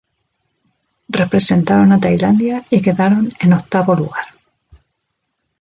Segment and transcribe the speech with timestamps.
[1.09, 4.25] Representaron a Tailandia y quedaron en octavo lugar.